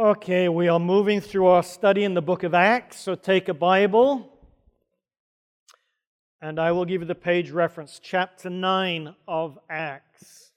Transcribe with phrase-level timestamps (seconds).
[0.00, 3.54] Okay, we are moving through our study in the book of Acts, so take a
[3.54, 4.32] Bible.
[6.40, 10.52] And I will give you the page reference, chapter 9 of Acts.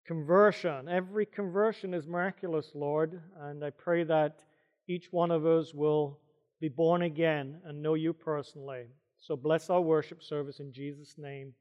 [0.06, 0.90] conversion.
[0.90, 3.22] Every conversion is miraculous, Lord.
[3.40, 4.44] And I pray that
[4.88, 6.20] each one of us will
[6.60, 8.88] be born again and know you personally.
[9.18, 11.54] So bless our worship service in Jesus' name.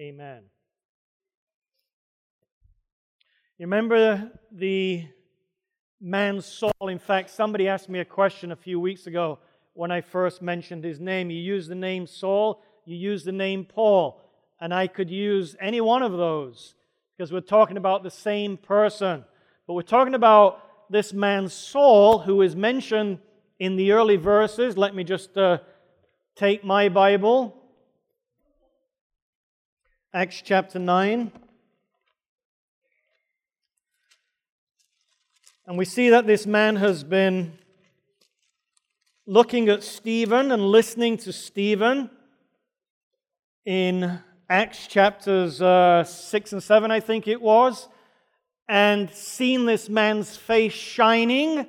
[0.00, 0.44] Amen.
[3.58, 5.04] You remember the
[6.00, 6.72] man Saul?
[6.88, 9.40] In fact, somebody asked me a question a few weeks ago
[9.74, 11.28] when I first mentioned his name.
[11.28, 14.22] You use the name Saul, you use the name Paul,
[14.58, 16.76] and I could use any one of those
[17.14, 19.22] because we're talking about the same person.
[19.66, 23.18] But we're talking about this man Saul who is mentioned
[23.58, 24.78] in the early verses.
[24.78, 25.58] Let me just uh,
[26.36, 27.59] take my Bible
[30.12, 31.30] Acts chapter 9.
[35.68, 37.52] And we see that this man has been
[39.24, 42.10] looking at Stephen and listening to Stephen
[43.64, 47.88] in Acts chapters uh, 6 and 7, I think it was,
[48.68, 51.68] and seen this man's face shining,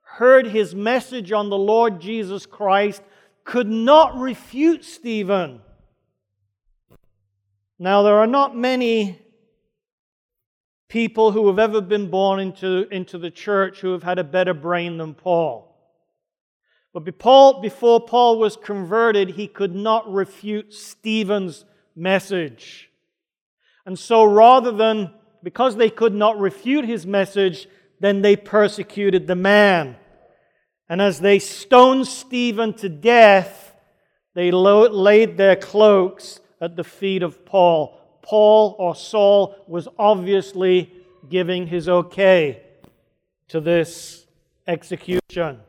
[0.00, 3.02] heard his message on the Lord Jesus Christ,
[3.44, 5.60] could not refute Stephen.
[7.78, 9.18] Now, there are not many
[10.88, 14.54] people who have ever been born into, into the church who have had a better
[14.54, 15.74] brain than Paul.
[16.92, 21.64] But before Paul was converted, he could not refute Stephen's
[21.96, 22.90] message.
[23.84, 27.66] And so rather than, because they could not refute his message,
[27.98, 29.96] then they persecuted the man.
[30.88, 33.74] And as they stoned Stephen to death,
[34.34, 38.00] they laid their cloaks at the feet of Paul.
[38.22, 40.90] Paul or Saul was obviously
[41.28, 42.62] giving his okay
[43.48, 44.26] to this
[44.66, 45.60] execution.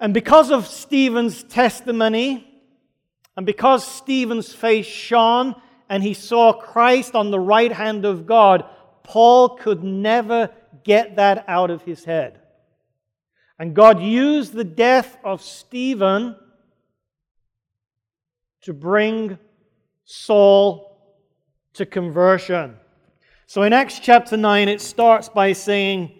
[0.00, 2.46] And because of Stephen's testimony,
[3.36, 5.54] and because Stephen's face shone
[5.88, 8.64] and he saw Christ on the right hand of God,
[9.04, 10.50] Paul could never
[10.82, 12.40] get that out of his head.
[13.58, 16.34] And God used the death of Stephen
[18.62, 19.38] to bring
[20.04, 20.98] Saul
[21.74, 22.76] to conversion.
[23.46, 26.12] So in Acts chapter 9, it starts by saying,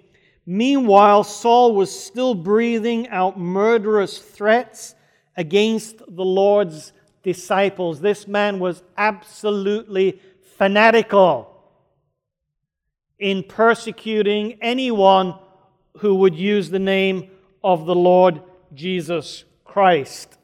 [0.47, 4.95] Meanwhile, Saul was still breathing out murderous threats
[5.37, 6.93] against the Lord's
[7.23, 8.01] disciples.
[8.01, 10.21] This man was absolutely
[10.57, 11.47] fanatical
[13.19, 15.35] in persecuting anyone
[15.99, 17.31] who would use the name
[17.63, 18.43] of the Lord
[18.75, 20.37] Jesus Christ.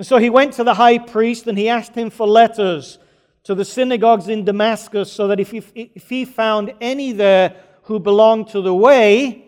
[0.00, 2.98] And so he went to the high priest and he asked him for letters
[3.42, 8.00] to the synagogues in Damascus so that if he, if he found any there who
[8.00, 9.44] belonged to the way,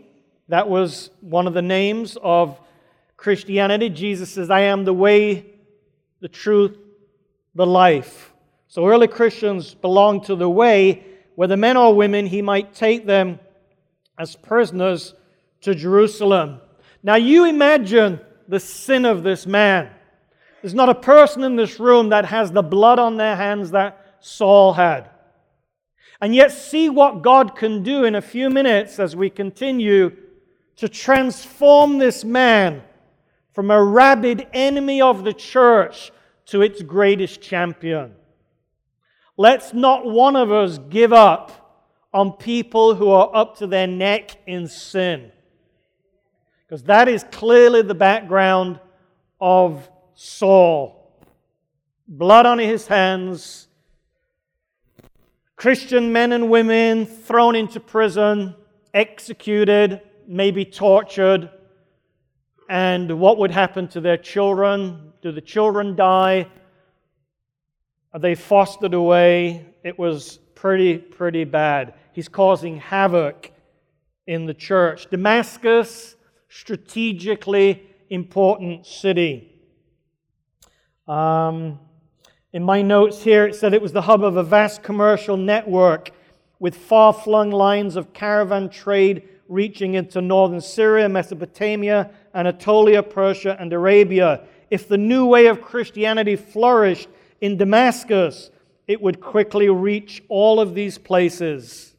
[0.48, 2.60] that was one of the names of
[3.16, 3.88] Christianity.
[3.88, 5.46] Jesus says, I am the way,
[6.20, 6.76] the truth,
[7.54, 8.34] the life.
[8.68, 11.02] So early Christians belonged to the way,
[11.34, 13.40] whether men or women, he might take them
[14.18, 15.14] as prisoners
[15.62, 16.60] to Jerusalem.
[17.02, 19.88] Now you imagine the sin of this man.
[20.62, 24.16] There's not a person in this room that has the blood on their hands that
[24.20, 25.10] Saul had.
[26.20, 30.16] And yet, see what God can do in a few minutes as we continue
[30.76, 32.82] to transform this man
[33.52, 36.12] from a rabid enemy of the church
[36.46, 38.14] to its greatest champion.
[39.36, 41.58] Let's not one of us give up
[42.14, 45.32] on people who are up to their neck in sin.
[46.64, 48.78] Because that is clearly the background
[49.40, 50.98] of Saul.
[52.08, 53.68] Blood on his hands,
[55.56, 58.54] Christian men and women thrown into prison,
[58.92, 61.50] executed, maybe tortured.
[62.68, 65.12] And what would happen to their children?
[65.22, 66.48] Do the children die?
[68.12, 69.66] Are they fostered away?
[69.84, 71.94] It was pretty, pretty bad.
[72.12, 73.52] He's causing havoc
[74.26, 75.08] in the church.
[75.10, 76.16] Damascus,
[76.48, 79.51] strategically important city.
[81.08, 81.80] Um,
[82.52, 86.10] in my notes here, it said it was the hub of a vast commercial network
[86.60, 93.72] with far flung lines of caravan trade reaching into northern Syria, Mesopotamia, Anatolia, Persia, and
[93.72, 94.44] Arabia.
[94.70, 97.08] If the new way of Christianity flourished
[97.40, 98.50] in Damascus,
[98.86, 101.96] it would quickly reach all of these places.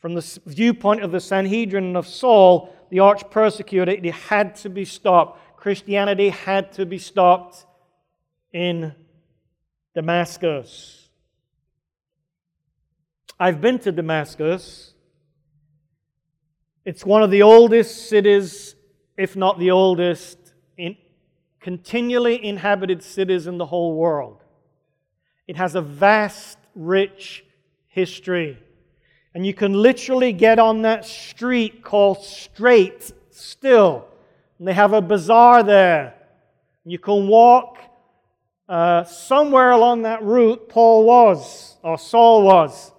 [0.00, 4.68] From the viewpoint of the Sanhedrin and of Saul, the arch persecutor, it had to
[4.68, 5.40] be stopped.
[5.56, 7.66] Christianity had to be stopped
[8.56, 8.94] in
[9.94, 11.10] Damascus.
[13.38, 14.94] I've been to Damascus.
[16.86, 18.74] It's one of the oldest cities,
[19.18, 20.38] if not the oldest,
[20.78, 20.96] in
[21.60, 24.42] continually inhabited cities in the whole world.
[25.46, 27.44] It has a vast, rich
[27.88, 28.58] history.
[29.34, 34.08] And you can literally get on that street called Straight Still.
[34.58, 36.14] And they have a bazaar there.
[36.86, 37.80] You can walk
[38.68, 42.92] uh, somewhere along that route, Paul was, or Saul was.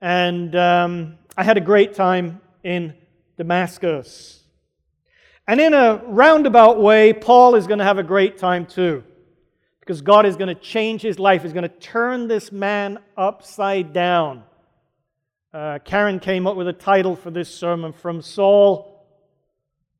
[0.00, 2.94] And um, I had a great time in
[3.36, 4.42] Damascus.
[5.48, 9.04] And in a roundabout way, Paul is going to have a great time too.
[9.80, 11.42] Because God is going to change his life.
[11.42, 14.42] He's going to turn this man upside down.
[15.54, 19.06] Uh, Karen came up with a title for this sermon From Saul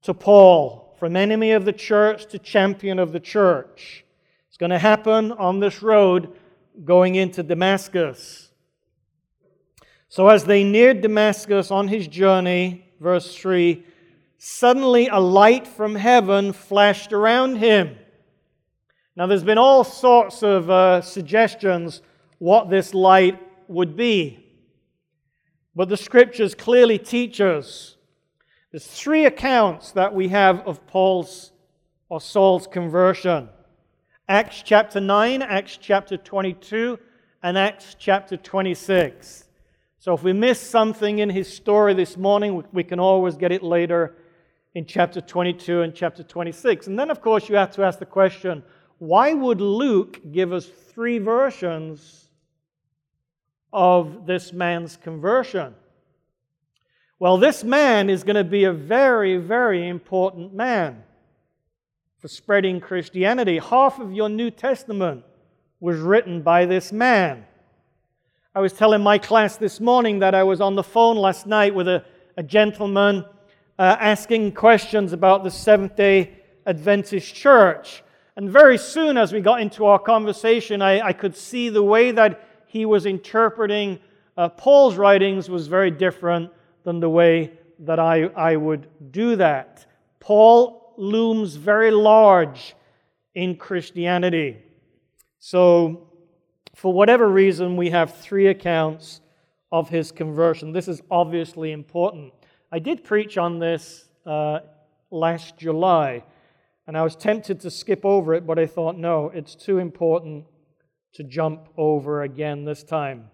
[0.03, 4.06] to Paul, from enemy of the church to champion of the church.
[4.56, 6.35] It's going to happen on this road
[6.82, 8.50] going into Damascus.
[10.08, 13.85] So, as they neared Damascus on his journey, verse 3,
[14.38, 17.97] suddenly a light from heaven flashed around him.
[19.14, 22.00] Now, there's been all sorts of uh, suggestions
[22.38, 23.38] what this light
[23.69, 24.43] would be.
[25.75, 27.99] But the scriptures clearly teach us
[28.70, 31.53] there's three accounts that we have of Paul's
[32.08, 33.50] or Saul's conversion
[34.28, 36.99] Acts chapter 9, Acts chapter 22,
[37.44, 39.44] and Acts chapter 26.
[40.00, 43.62] So if we miss something in his story this morning, we can always get it
[43.62, 44.17] later
[44.75, 46.88] in chapter 22 and chapter 26.
[46.88, 48.64] And then, of course, you have to ask the question
[48.99, 52.29] why would Luke give us three versions
[53.72, 55.72] of this man's conversion.
[57.20, 61.05] Well, this man is going to be a very, very important man
[62.19, 63.59] for spreading Christianity.
[63.59, 65.25] Half of your New Testament
[65.81, 67.45] was written by this man.
[68.55, 71.75] I was telling my class this morning that I was on the phone last night
[71.75, 72.05] with a,
[72.37, 73.25] a gentleman
[73.79, 78.03] uh, asking questions about the Seventh day Adventist church.
[78.37, 82.11] And very soon, as we got into our conversation, I, I could see the way
[82.13, 83.99] that he was interpreting
[84.37, 86.51] uh, Paul's writings was very different
[86.85, 89.87] than the way that I, I would do that.
[90.21, 92.75] Paul looms very large
[93.34, 94.56] in Christianity.
[95.38, 96.08] So,
[96.75, 99.20] for whatever reason, we have three accounts
[99.72, 100.72] of his conversion.
[100.72, 102.32] This is obviously important.
[102.70, 104.60] I did preach on this uh,
[105.10, 106.24] last July,
[106.86, 110.44] and I was tempted to skip over it, but I thought, no, it's too important
[111.15, 113.31] to jump over again this time.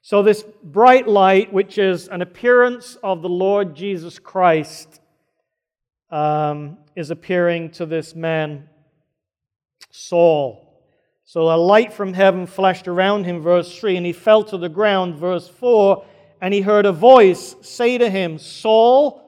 [0.00, 5.00] So, this bright light, which is an appearance of the Lord Jesus Christ,
[6.12, 8.68] um, is appearing to this man,
[9.90, 10.68] Saul.
[11.24, 14.68] So, a light from heaven flashed around him, verse 3, and he fell to the
[14.68, 16.04] ground, verse 4,
[16.42, 19.20] and he heard a voice say to him, Saul,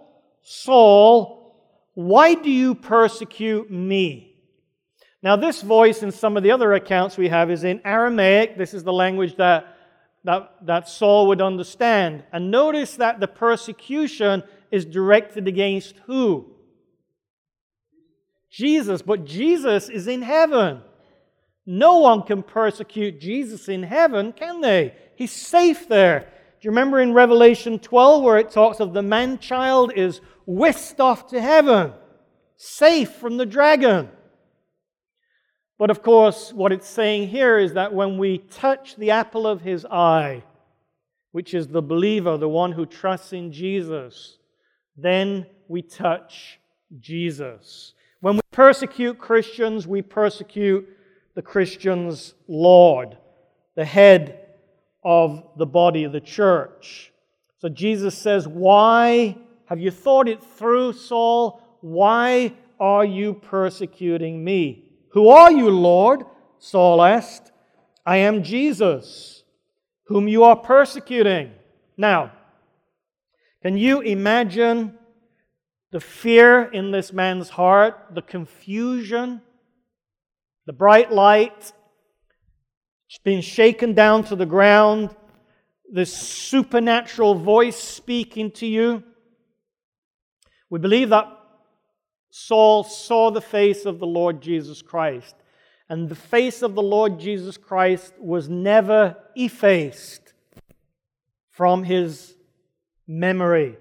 [0.42, 1.56] Saul,
[1.94, 4.34] why do you persecute me?
[5.22, 8.58] Now, this voice in some of the other accounts we have is in Aramaic.
[8.58, 9.74] This is the language that,
[10.24, 12.24] that, that Saul would understand.
[12.30, 16.53] And notice that the persecution is directed against who?
[18.54, 19.02] Jesus.
[19.02, 20.80] But Jesus is in heaven.
[21.66, 24.94] No one can persecute Jesus in heaven, can they?
[25.16, 26.20] He's safe there.
[26.20, 31.00] Do you remember in Revelation 12 where it talks of the man child is whisked
[31.00, 31.92] off to heaven,
[32.56, 34.08] safe from the dragon?
[35.76, 39.62] But of course, what it's saying here is that when we touch the apple of
[39.62, 40.44] his eye,
[41.32, 44.38] which is the believer, the one who trusts in Jesus,
[44.96, 46.60] then we touch
[47.00, 47.93] Jesus.
[48.24, 50.88] When we persecute Christians, we persecute
[51.34, 53.18] the Christian's Lord,
[53.74, 54.46] the head
[55.04, 57.12] of the body of the church.
[57.58, 61.60] So Jesus says, Why have you thought it through, Saul?
[61.82, 64.88] Why are you persecuting me?
[65.10, 66.22] Who are you, Lord?
[66.58, 67.52] Saul asked.
[68.06, 69.44] I am Jesus,
[70.04, 71.52] whom you are persecuting.
[71.98, 72.32] Now,
[73.60, 74.96] can you imagine
[75.94, 79.40] the fear in this man's heart, the confusion,
[80.66, 81.72] the bright light,
[83.08, 85.14] it's been shaken down to the ground,
[85.88, 89.04] this supernatural voice speaking to you?
[90.68, 91.28] We believe that
[92.28, 95.36] Saul saw the face of the Lord Jesus Christ.
[95.88, 100.32] And the face of the Lord Jesus Christ was never effaced
[101.52, 102.34] from his
[103.06, 103.76] memory.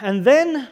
[0.00, 0.68] And then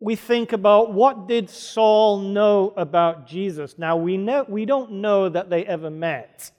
[0.00, 3.78] we think about what did Saul know about Jesus?
[3.78, 6.50] Now we know we don't know that they ever met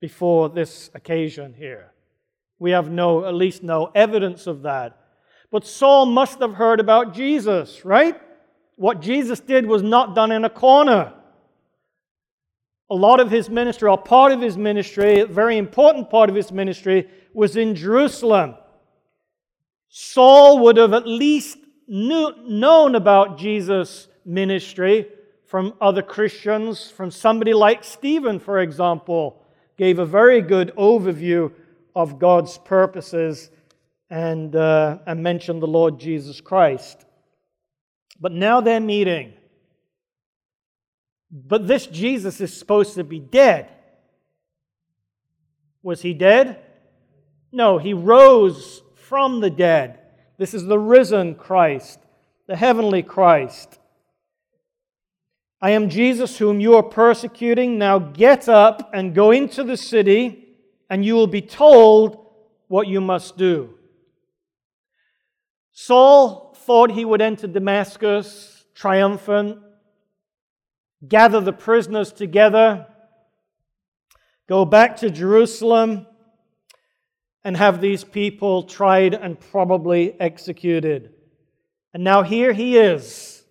[0.00, 1.92] before this occasion here.
[2.58, 4.98] We have no at least no evidence of that.
[5.50, 8.20] But Saul must have heard about Jesus, right?
[8.76, 11.12] What Jesus did was not done in a corner.
[12.90, 16.36] A lot of his ministry, or part of his ministry, a very important part of
[16.36, 18.54] his ministry, was in Jerusalem.
[19.88, 25.06] Saul would have at least knew, known about Jesus' ministry
[25.46, 29.42] from other Christians, from somebody like Stephen, for example,
[29.78, 31.50] gave a very good overview
[31.96, 33.50] of God's purposes
[34.10, 37.04] and, uh, and mentioned the Lord Jesus Christ.
[38.20, 39.32] But now they're meeting.
[41.30, 43.70] But this Jesus is supposed to be dead.
[45.82, 46.62] Was he dead?
[47.52, 49.98] No, he rose from the dead.
[50.36, 51.98] This is the risen Christ,
[52.46, 53.78] the heavenly Christ.
[55.62, 57.78] I am Jesus whom you are persecuting.
[57.78, 60.56] Now get up and go into the city,
[60.90, 62.26] and you will be told
[62.68, 63.70] what you must do.
[65.72, 69.58] Saul thought he would enter Damascus triumphant,
[71.08, 72.86] gather the prisoners together,
[74.48, 76.06] go back to Jerusalem,
[77.48, 81.14] and have these people tried and probably executed.
[81.94, 83.42] And now here he is,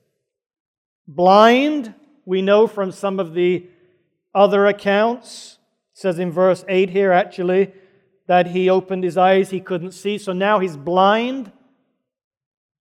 [1.07, 1.95] blind.
[2.23, 3.65] We know from some of the
[4.35, 5.57] other accounts,
[5.93, 7.73] it says in verse 8 here actually,
[8.27, 10.19] that he opened his eyes, he couldn't see.
[10.19, 11.51] So now he's blind.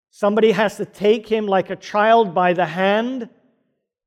[0.10, 3.30] Somebody has to take him like a child by the hand,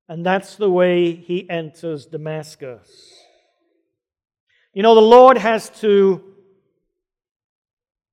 [0.08, 2.90] and that's the way he enters Damascus.
[4.74, 6.25] You know, the Lord has to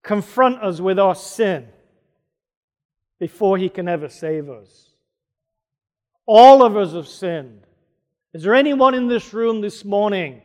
[0.03, 1.67] confront us with our sin
[3.19, 4.89] before he can ever save us.
[6.25, 7.61] All of us have sinned.
[8.33, 10.41] Is there anyone in this room this morning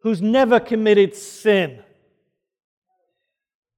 [0.00, 1.82] who's never committed sin?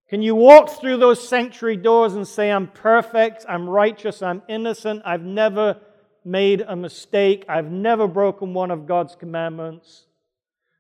[0.08, 5.02] Can you walk through those sanctuary doors and say, I'm perfect, I'm righteous, I'm innocent,
[5.04, 5.80] I've never
[6.24, 10.06] made a mistake, I've never broken one of God's commandments?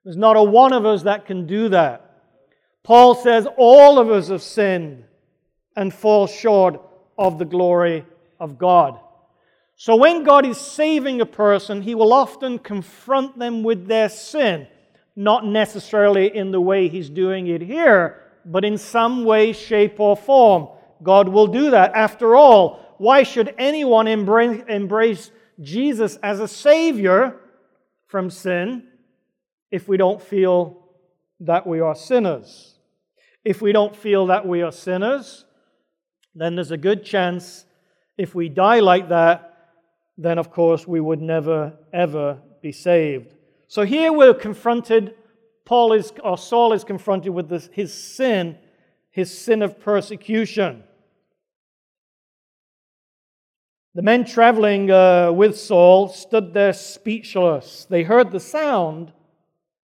[0.04, 2.06] There's not a one of us that can do that.
[2.82, 5.04] Paul says all of us have sinned
[5.76, 6.80] and fall short
[7.18, 8.04] of the glory
[8.38, 8.98] of God.
[9.76, 14.66] So when God is saving a person, he will often confront them with their sin,
[15.16, 20.16] not necessarily in the way he's doing it here, but in some way, shape, or
[20.16, 20.68] form.
[21.02, 21.92] God will do that.
[21.94, 25.30] After all, why should anyone embrace,
[25.60, 27.36] Jesus as a Savior
[28.06, 28.86] from sin
[29.70, 30.84] if we don't feel
[31.40, 32.74] that we are sinners?
[33.44, 35.44] If we don't feel that we are sinners,
[36.34, 37.64] then there's a good chance
[38.18, 39.56] if we die like that,
[40.18, 43.34] then of course we would never, ever be saved.
[43.68, 45.14] So here we're confronted
[45.70, 48.58] Paul is, or Saul is confronted with this, his sin,
[49.12, 50.82] his sin of persecution.
[53.94, 57.86] The men traveling uh, with Saul stood there speechless.
[57.88, 59.12] They heard the sound,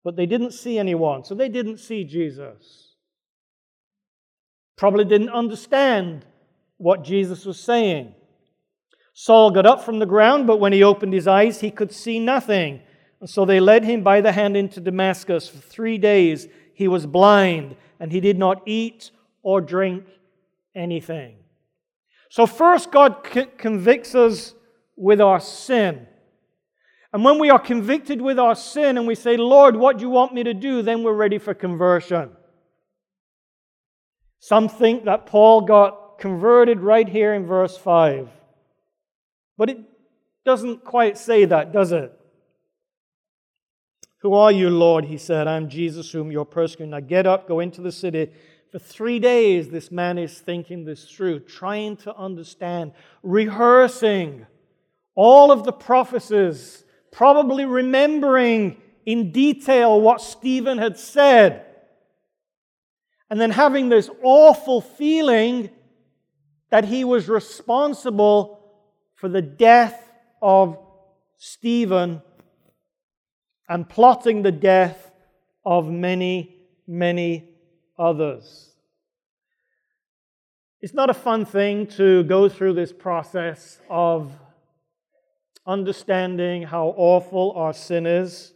[0.06, 1.24] but they didn't see anyone.
[1.24, 2.94] So they didn't see Jesus.
[4.78, 6.26] Probably didn't understand
[6.78, 8.14] what Jesus was saying.
[9.14, 12.20] Saul got up from the ground, but when he opened his eyes, he could see
[12.20, 12.82] nothing.
[13.20, 15.48] And so they led him by the hand into Damascus.
[15.48, 19.10] For three days he was blind, and he did not eat
[19.42, 20.06] or drink
[20.76, 21.38] anything.
[22.30, 23.24] So, first, God
[23.58, 24.54] convicts us
[24.96, 26.06] with our sin.
[27.16, 30.10] And when we are convicted with our sin and we say, Lord, what do you
[30.10, 30.82] want me to do?
[30.82, 32.32] Then we're ready for conversion.
[34.40, 38.28] Some think that Paul got converted right here in verse 5.
[39.58, 39.78] But it
[40.44, 42.12] doesn't quite say that, does it?
[44.18, 45.06] Who are you, Lord?
[45.06, 46.92] He said, I'm Jesus, whom you're persecuting.
[46.92, 48.30] Now get up, go into the city.
[48.74, 52.92] For three days, this man is thinking this through, trying to understand,
[53.24, 54.48] rehearsing
[55.16, 56.82] all of the prophecies,
[57.16, 61.66] probably remembering in detail what Stephen had said.
[63.30, 65.70] And then having this awful feeling
[66.72, 68.60] that he was responsible
[69.16, 70.78] for the death of
[71.38, 72.22] Stephen
[73.70, 75.14] and plotting the death
[75.64, 76.54] of many,
[76.86, 77.48] many
[77.98, 78.72] others.
[80.82, 84.34] It's not a fun thing to go through this process of
[85.66, 88.54] understanding how awful our sin is.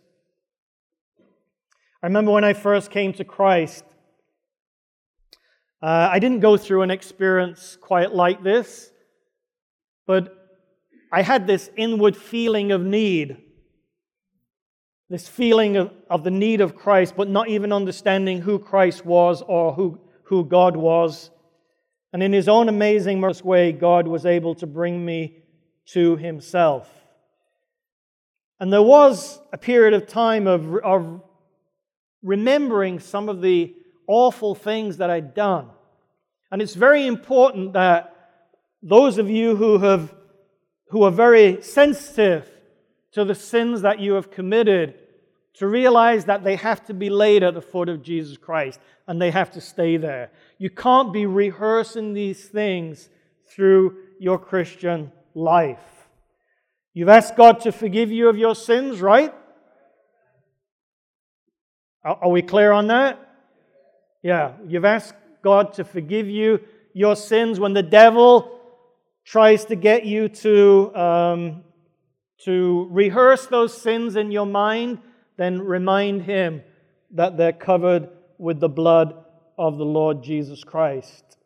[2.02, 3.84] I remember when I first came to Christ,
[5.82, 8.92] uh, I didn't go through an experience quite like this,
[10.06, 10.36] but
[11.12, 13.38] I had this inward feeling of need
[15.10, 19.42] this feeling of, of the need of Christ, but not even understanding who Christ was
[19.42, 21.32] or who, who God was.
[22.14, 25.38] And in his own amazing way, God was able to bring me
[25.88, 26.88] to himself.
[28.60, 31.22] And there was a period of time of, of
[32.22, 33.76] remembering some of the
[34.08, 35.70] awful things that I'd done.
[36.52, 38.16] And it's very important that
[38.82, 40.14] those of you who, have,
[40.90, 42.50] who are very sensitive
[43.12, 44.96] to the sins that you have committed,
[45.56, 49.22] to realize that they have to be laid at the foot of Jesus Christ and
[49.22, 50.32] they have to stay there.
[50.58, 53.10] You can't be rehearsing these things
[53.50, 55.99] through your Christian life.
[57.00, 59.34] You've asked God to forgive you of your sins, right?
[62.04, 63.18] Are we clear on that?
[64.22, 66.60] Yeah, you've asked God to forgive you
[66.94, 68.60] your sins when the devil
[69.24, 71.64] tries to get you to um,
[72.44, 75.00] to rehearse those sins in your mind,
[75.38, 76.64] then remind him
[77.12, 79.16] that they're covered with the blood
[79.58, 81.38] of the Lord Jesus Christ.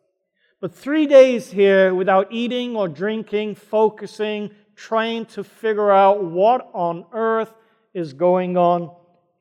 [0.59, 7.05] But three days here without eating or drinking, focusing, trying to figure out what on
[7.13, 7.53] earth
[7.93, 8.91] is going on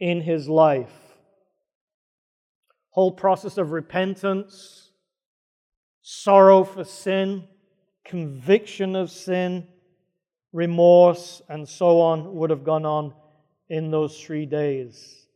[0.01, 0.92] in his life.
[2.90, 4.90] Whole process of repentance,
[6.03, 7.45] sorrow for sin,
[8.05, 9.66] conviction of sin,
[10.53, 13.14] remorse, and so on would have gone on
[13.68, 15.27] in those three days.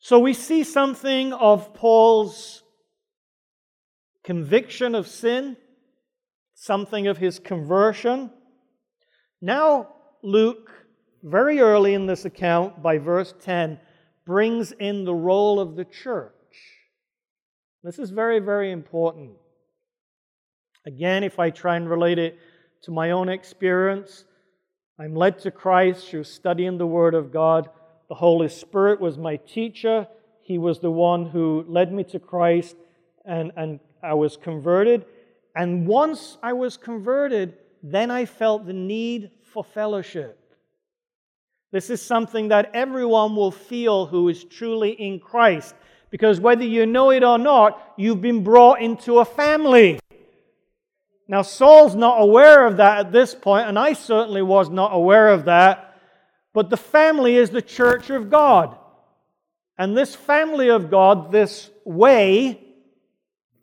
[0.00, 2.64] So we see something of Paul's
[4.24, 5.56] conviction of sin,
[6.62, 8.30] something of his conversion.
[9.40, 9.88] Now,
[10.22, 10.70] Luke,
[11.24, 13.80] very early in this account, by verse 10,
[14.24, 16.32] brings in the role of the church.
[17.82, 19.32] This is very, very important.
[20.86, 22.38] Again, if I try and relate it
[22.82, 24.24] to my own experience.
[25.00, 27.70] I'm led to Christ through studying the Word of God.
[28.08, 30.06] The Holy Spirit was my teacher.
[30.42, 32.76] He was the one who led me to Christ,
[33.24, 35.06] and, and I was converted.
[35.54, 40.38] And once I was converted, then I felt the need for fellowship.
[41.72, 45.74] This is something that everyone will feel who is truly in Christ.
[46.10, 49.98] Because whether you know it or not, you've been brought into a family.
[51.26, 55.28] Now, Saul's not aware of that at this point, and I certainly was not aware
[55.28, 55.96] of that.
[56.52, 58.76] But the family is the church of God.
[59.78, 62.61] And this family of God, this way,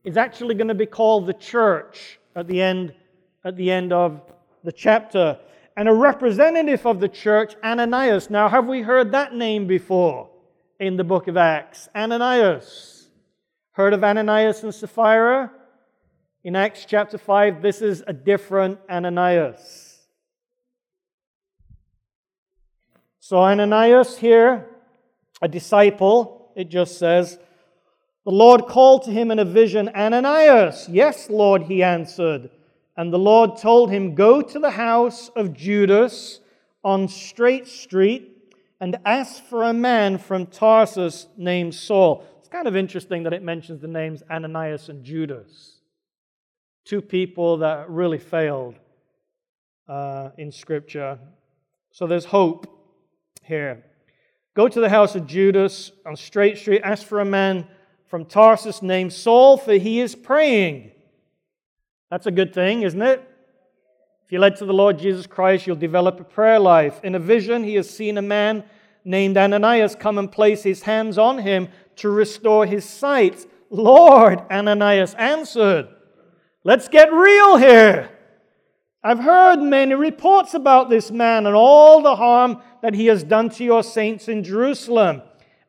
[0.03, 2.93] is actually going to be called the church at the end,
[3.43, 4.21] at the end of
[4.63, 5.39] the chapter.
[5.75, 8.29] And a representative of the church, Ananias.
[8.29, 10.29] Now, have we heard that name before
[10.79, 11.87] in the book of Acts?
[11.95, 13.07] Ananias.
[13.71, 15.51] Heard of Ananias and Sapphira?
[16.43, 19.97] In Acts chapter 5, this is a different Ananias.
[23.19, 24.65] So, Ananias here,
[25.41, 27.37] a disciple, it just says,
[28.29, 30.87] the Lord called to him in a vision, Ananias.
[30.87, 32.51] Yes, Lord, he answered.
[32.95, 36.39] And the Lord told him, Go to the house of Judas
[36.83, 42.23] on Straight Street and ask for a man from Tarsus named Saul.
[42.37, 45.79] It's kind of interesting that it mentions the names Ananias and Judas
[46.85, 48.75] two people that really failed
[49.87, 51.17] uh, in Scripture.
[51.89, 52.67] So there's hope
[53.43, 53.83] here.
[54.55, 57.67] Go to the house of Judas on Straight Street, ask for a man
[58.09, 60.91] from Tarsus named Saul, for he is praying.
[62.09, 63.23] That's a good thing, isn't it?
[64.25, 66.99] If you led to the Lord Jesus Christ, you'll develop a prayer life.
[67.03, 68.63] In a vision, he has seen a man
[69.05, 73.45] named Ananias come and place his hands on him to restore his sight.
[73.69, 75.87] Lord, Ananias answered,
[76.63, 78.09] Let's get real here.
[79.03, 83.49] I've heard many reports about this man and all the harm that he has done
[83.51, 85.21] to your saints in Jerusalem.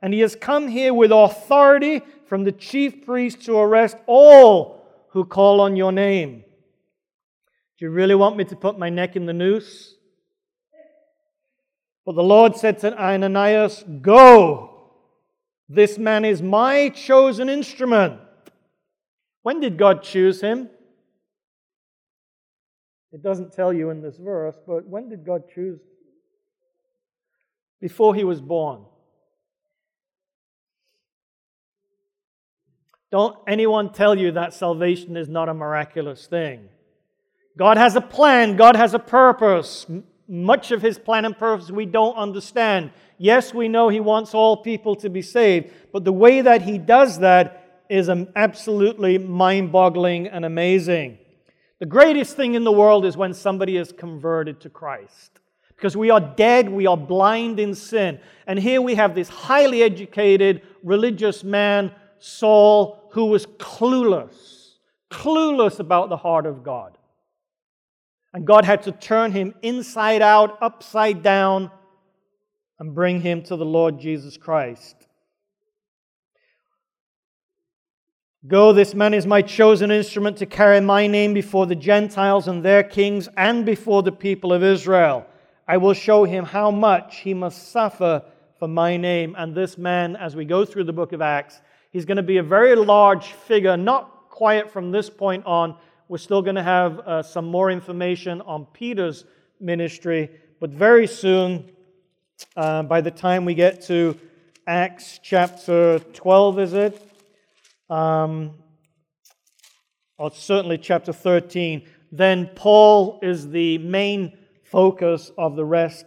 [0.02, 5.24] And he has come here with authority from the chief priest to arrest all who
[5.24, 6.44] call on your name.
[7.76, 9.96] Do you really want me to put my neck in the noose?
[12.06, 14.92] But the Lord said to Ananias, Go.
[15.68, 18.20] This man is my chosen instrument.
[19.42, 20.70] When did God choose him?
[23.10, 25.80] It doesn't tell you in this verse, but when did God choose?
[27.80, 28.84] Before he was born.
[33.10, 36.68] Don't anyone tell you that salvation is not a miraculous thing.
[37.56, 39.86] God has a plan, God has a purpose.
[40.28, 42.92] Much of his plan and purpose we don't understand.
[43.18, 46.78] Yes, we know he wants all people to be saved, but the way that he
[46.78, 51.18] does that is um, absolutely mind boggling and amazing.
[51.80, 55.40] The greatest thing in the world is when somebody is converted to Christ.
[55.74, 58.20] Because we are dead, we are blind in sin.
[58.46, 64.76] And here we have this highly educated religious man, Saul, who was clueless,
[65.10, 66.96] clueless about the heart of God.
[68.32, 71.70] And God had to turn him inside out, upside down,
[72.78, 74.96] and bring him to the Lord Jesus Christ.
[78.46, 82.64] Go, this man is my chosen instrument to carry my name before the Gentiles and
[82.64, 85.26] their kings and before the people of Israel.
[85.68, 88.22] I will show him how much he must suffer
[88.58, 89.34] for my name.
[89.36, 91.60] And this man, as we go through the book of Acts,
[91.90, 95.76] he's going to be a very large figure, not quiet from this point on.
[96.08, 99.24] We're still going to have uh, some more information on Peter's
[99.60, 101.70] ministry, but very soon,
[102.56, 104.18] uh, by the time we get to
[104.66, 107.06] Acts chapter 12, is it?
[107.90, 108.52] um,
[110.16, 116.06] or certainly chapter 13, then Paul is the main focus of the rest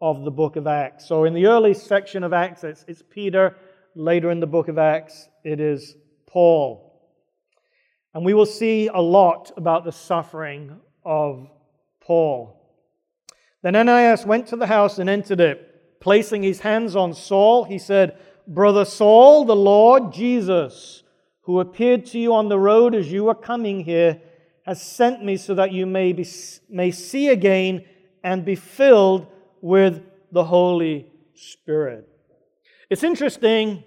[0.00, 1.06] of the book of Acts.
[1.06, 3.56] So in the early section of Acts, it's, it's Peter.
[3.94, 6.86] Later in the book of Acts, it is Paul.
[8.14, 11.48] And we will see a lot about the suffering of
[12.00, 12.56] Paul.
[13.62, 16.00] Then Ananias went to the house and entered it.
[16.00, 21.02] Placing his hands on Saul, he said, Brother Saul, the Lord Jesus
[21.50, 24.20] who appeared to you on the road as you were coming here,
[24.64, 26.26] has sent me so that you may, be,
[26.68, 27.84] may see again
[28.22, 29.26] and be filled
[29.60, 32.09] with the Holy Spirit.
[32.90, 33.84] It's interesting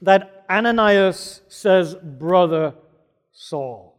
[0.00, 2.74] that Ananias says, Brother
[3.30, 3.96] Saul.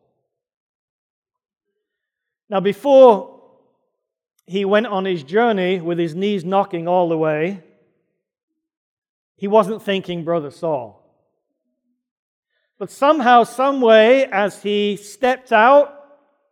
[2.49, 3.39] Now, before
[4.45, 7.63] he went on his journey with his knees knocking all the way,
[9.37, 10.99] he wasn't thinking, Brother Saul.
[12.77, 15.93] But somehow, some way, as he stepped out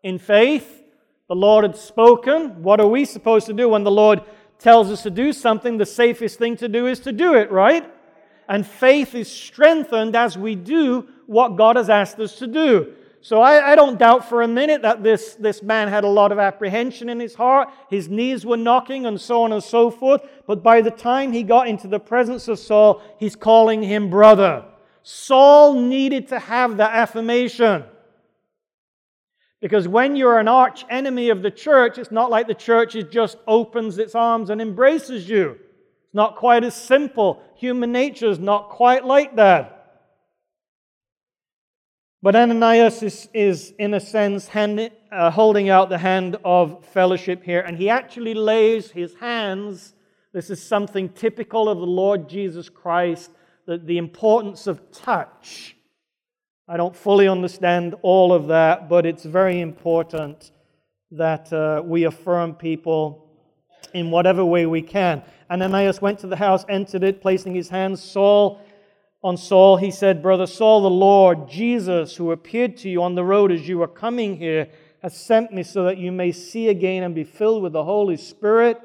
[0.02, 0.82] in faith,
[1.28, 2.64] the Lord had spoken.
[2.64, 4.22] What are we supposed to do when the Lord
[4.62, 5.78] tells us to do something?
[5.78, 7.92] The safest thing to do is to do it, right?
[8.48, 12.94] And faith is strengthened as we do what God has asked us to do.
[13.24, 16.32] So I, I, don't doubt for a minute that this, this man had a lot
[16.32, 17.70] of apprehension in his heart.
[17.88, 20.22] His knees were knocking and so on and so forth.
[20.48, 24.66] But by the time he got into the presence of Saul, he's calling him brother.
[25.04, 27.84] Saul needed to have that affirmation.
[29.62, 33.38] Because when you're an arch enemy of the church, it's not like the church just
[33.48, 35.52] opens its arms and embraces you.
[35.52, 37.42] It's not quite as simple.
[37.56, 39.78] Human nature is not quite like that.
[42.24, 47.44] But Ananias is, is in a sense, hand, uh, holding out the hand of fellowship
[47.44, 49.94] here, and he actually lays his hands.
[50.34, 53.32] This is something typical of the Lord Jesus Christ
[53.66, 55.76] that the importance of touch.
[56.68, 60.52] I don't fully understand all of that, but it's very important
[61.12, 63.28] that uh, we affirm people
[63.94, 65.24] in whatever way we can.
[65.50, 68.62] And Ananias went to the house, entered it, placing his hands Saul
[69.24, 69.78] on Saul.
[69.78, 73.68] He said, Brother Saul, the Lord Jesus, who appeared to you on the road as
[73.68, 74.70] you were coming here,
[75.02, 78.18] has sent me so that you may see again and be filled with the Holy
[78.18, 78.80] Spirit.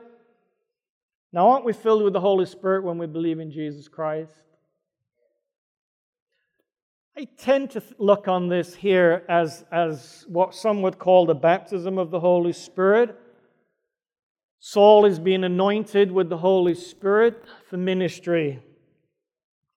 [1.32, 4.32] Now, aren't we filled with the Holy Spirit when we believe in Jesus Christ?
[7.18, 11.96] I tend to look on this here as, as what some would call the baptism
[11.96, 13.18] of the Holy Spirit.
[14.60, 18.62] Saul is being anointed with the Holy Spirit for ministry.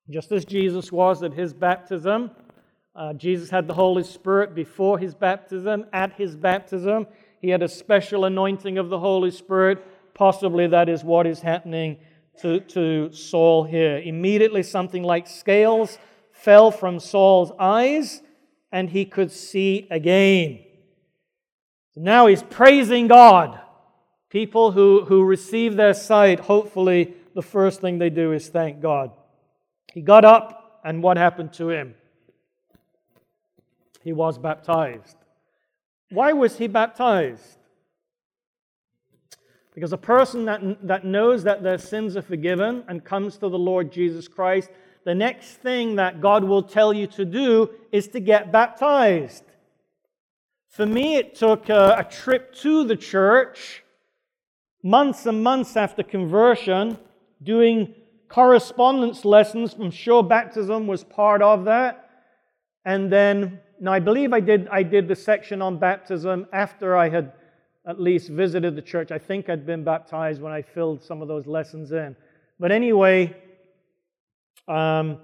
[0.09, 2.31] Just as Jesus was at his baptism,
[2.93, 5.85] uh, Jesus had the Holy Spirit before his baptism.
[5.93, 7.07] At his baptism,
[7.41, 9.81] he had a special anointing of the Holy Spirit.
[10.13, 11.99] Possibly that is what is happening
[12.41, 13.99] to, to Saul here.
[13.99, 15.99] Immediately, something like scales
[16.43, 18.21] fell from Saul's eyes,
[18.71, 20.59] and he could see again.
[21.95, 23.59] Now he's praising God.
[24.29, 29.11] People who, who receive their sight, hopefully, the first thing they do is thank God.
[29.93, 31.95] He got up, and what happened to him?
[34.03, 35.17] He was baptized.
[36.09, 37.57] Why was he baptized?
[39.73, 43.59] Because a person that, that knows that their sins are forgiven and comes to the
[43.59, 44.69] Lord Jesus Christ,
[45.09, 49.43] the next thing that God will tell you to do is to get baptized.
[50.67, 53.83] For me, it took a, a trip to the church,
[54.83, 56.99] months and months after conversion,
[57.41, 57.95] doing
[58.27, 59.73] correspondence lessons.
[59.73, 62.07] I'm sure baptism was part of that.
[62.85, 67.09] And then, now I believe I did, I did the section on baptism after I
[67.09, 67.33] had
[67.87, 69.11] at least visited the church.
[69.11, 72.15] I think I'd been baptized when I filled some of those lessons in.
[72.59, 73.35] But anyway,
[74.67, 75.19] um,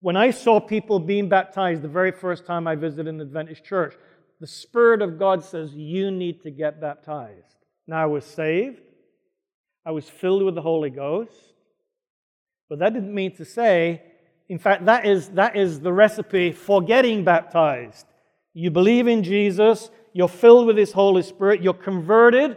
[0.00, 3.94] when I saw people being baptized the very first time I visited an Adventist church,
[4.40, 7.56] the Spirit of God says, You need to get baptized.
[7.86, 8.80] Now, I was saved,
[9.84, 11.32] I was filled with the Holy Ghost,
[12.68, 14.02] but that didn't mean to say,
[14.48, 18.06] in fact, that is, that is the recipe for getting baptized.
[18.54, 22.56] You believe in Jesus, you're filled with His Holy Spirit, you're converted.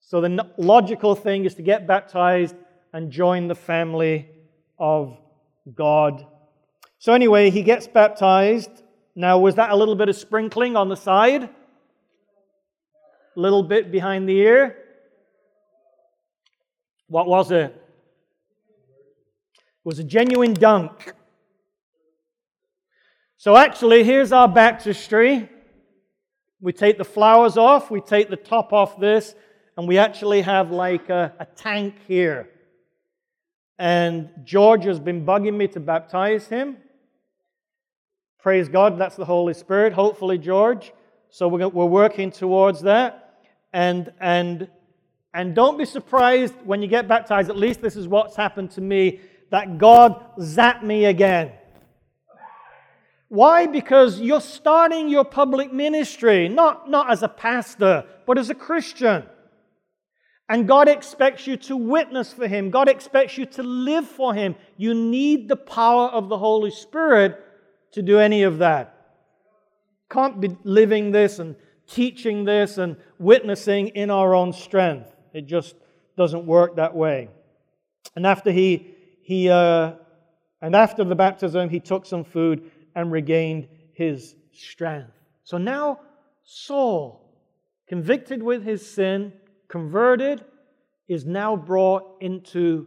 [0.00, 2.56] So the logical thing is to get baptized
[2.92, 4.28] and join the family
[4.80, 5.16] of
[5.74, 6.26] God.
[6.98, 8.70] So, anyway, he gets baptized.
[9.14, 11.44] Now, was that a little bit of sprinkling on the side?
[11.44, 11.50] A
[13.36, 14.76] little bit behind the ear?
[17.06, 17.76] What was it?
[19.54, 21.12] It was a genuine dunk.
[23.36, 25.48] So, actually, here's our baptistry.
[26.60, 29.34] We take the flowers off, we take the top off this,
[29.78, 32.50] and we actually have like a, a tank here.
[33.80, 36.76] And George has been bugging me to baptize him.
[38.38, 40.92] Praise God, that's the Holy Spirit, hopefully, George.
[41.30, 43.40] So we're, we're working towards that.
[43.72, 44.68] And, and,
[45.32, 48.82] and don't be surprised when you get baptized, at least this is what's happened to
[48.82, 51.52] me, that God zapped me again.
[53.28, 53.66] Why?
[53.66, 59.24] Because you're starting your public ministry, not, not as a pastor, but as a Christian.
[60.50, 62.70] And God expects you to witness for Him.
[62.70, 64.56] God expects you to live for Him.
[64.76, 67.40] You need the power of the Holy Spirit
[67.92, 68.96] to do any of that.
[70.10, 71.54] Can't be living this and
[71.86, 75.14] teaching this and witnessing in our own strength.
[75.32, 75.76] It just
[76.16, 77.28] doesn't work that way.
[78.16, 79.92] And after he, he uh,
[80.60, 85.12] and after the baptism, he took some food and regained his strength.
[85.44, 86.00] So now
[86.42, 87.38] Saul,
[87.86, 89.32] convicted with his sin,
[89.70, 90.44] converted,
[91.08, 92.86] is now brought into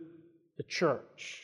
[0.57, 1.41] the church.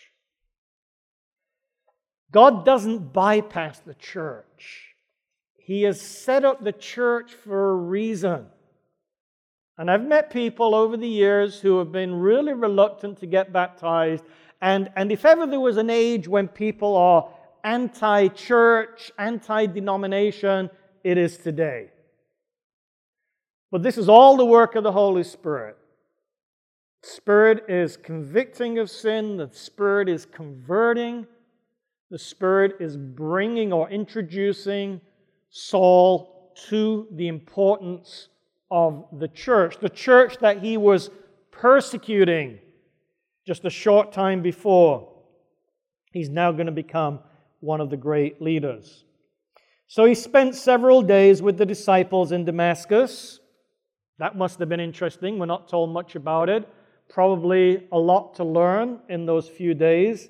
[2.32, 4.94] God doesn't bypass the church.
[5.58, 8.46] He has set up the church for a reason.
[9.78, 14.24] And I've met people over the years who have been really reluctant to get baptized.
[14.62, 17.30] And, and if ever there was an age when people are
[17.64, 20.70] anti church, anti denomination,
[21.04, 21.92] it is today.
[23.72, 25.78] But this is all the work of the Holy Spirit.
[27.02, 31.26] Spirit is convicting of sin, the Spirit is converting,
[32.12, 35.00] the Spirit is bringing or introducing
[35.50, 38.28] Saul to the importance
[38.72, 41.10] of the church, the church that he was
[41.52, 42.60] persecuting
[43.46, 45.08] just a short time before.
[46.12, 47.20] He's now going to become
[47.62, 49.06] one of the great leaders.
[49.88, 53.40] So he spent several days with the disciples in Damascus.
[54.20, 55.40] That must have been interesting.
[55.40, 56.68] We're not told much about it.
[57.08, 60.30] Probably a lot to learn in those few days.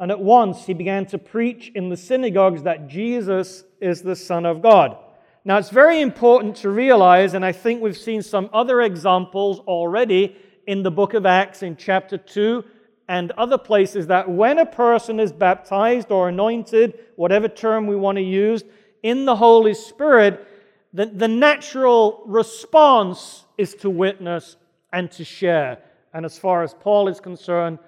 [0.00, 4.44] And at once he began to preach in the synagogues that Jesus is the Son
[4.44, 4.96] of God.
[5.44, 10.36] Now it's very important to realize, and I think we've seen some other examples already
[10.66, 12.64] in the book of Acts in chapter 2
[13.08, 18.16] and other places, that when a person is baptized or anointed, whatever term we want
[18.16, 18.64] to use,
[19.02, 20.46] in the Holy Spirit,
[20.92, 24.56] the, the natural response is to witness
[24.92, 25.78] and to share.
[26.12, 27.78] And as far as Paul is concerned,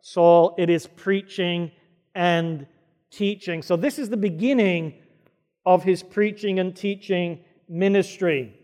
[0.00, 1.70] Saul, it is preaching
[2.14, 2.66] and
[3.10, 3.62] teaching.
[3.62, 4.94] So this is the beginning
[5.66, 8.54] of his preaching and teaching ministry.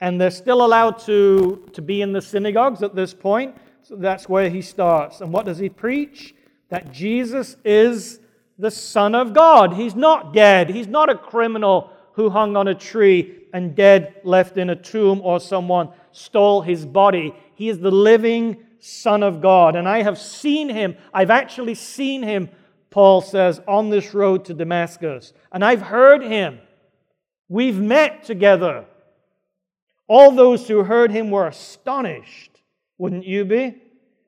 [0.00, 3.56] And they're still allowed to, to be in the synagogues at this point.
[3.82, 5.20] So that's where he starts.
[5.20, 6.34] And what does he preach?
[6.68, 8.20] That Jesus is
[8.58, 9.72] the Son of God.
[9.74, 10.68] He's not dead.
[10.68, 15.20] He's not a criminal who hung on a tree and dead left in a tomb
[15.22, 17.34] or someone stole his body.
[17.54, 19.76] He is the living Son of God.
[19.76, 20.96] And I have seen him.
[21.12, 22.48] I've actually seen him,
[22.90, 25.32] Paul says, on this road to Damascus.
[25.52, 26.60] And I've heard him.
[27.48, 28.84] We've met together.
[30.06, 32.62] All those who heard him were astonished,
[32.96, 33.76] wouldn't you be?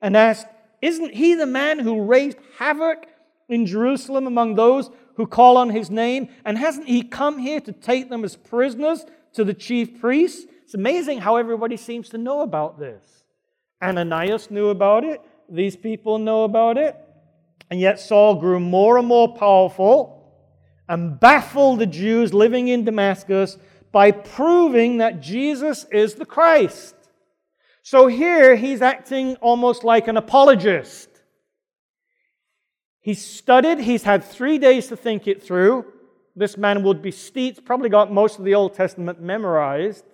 [0.02, 0.46] And asked,
[0.82, 3.06] Isn't he the man who raised havoc
[3.48, 6.30] in Jerusalem among those who call on his name?
[6.46, 9.04] And hasn't he come here to take them as prisoners
[9.34, 10.46] to the chief priests?
[10.64, 13.04] It's amazing how everybody seems to know about this.
[13.82, 16.96] Ananias knew about it, these people know about it,
[17.70, 20.32] and yet Saul grew more and more powerful
[20.88, 23.58] and baffled the Jews living in Damascus
[23.92, 26.94] by proving that Jesus is the Christ.
[27.82, 31.09] So here he's acting almost like an apologist.
[33.00, 35.86] He's studied, he's had three days to think it through.
[36.36, 40.04] This man would be steeped, probably got most of the Old Testament memorized.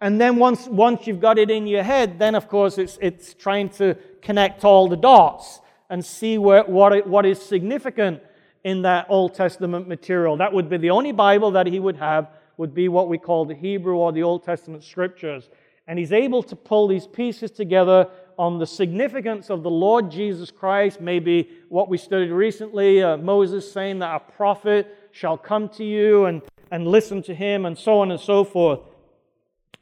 [0.00, 3.34] And then once, once you've got it in your head, then of course it's, it's
[3.34, 8.20] trying to connect all the dots and see where, what, it, what is significant
[8.64, 10.36] in that Old Testament material.
[10.36, 13.44] That would be the only Bible that he would have, would be what we call
[13.44, 15.48] the Hebrew or the Old Testament scriptures.
[15.86, 20.50] And he's able to pull these pieces together on the significance of the Lord Jesus
[20.50, 25.84] Christ, maybe what we studied recently, uh, Moses saying that a prophet shall come to
[25.84, 28.80] you and, and listen to him, and so on and so forth.